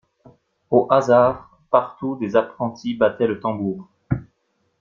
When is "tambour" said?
3.39-3.87